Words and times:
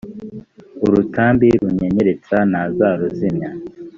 urutambi 0.85 1.47
runyenyeretsa 1.61 2.37
ntazaruzimya 2.49 3.49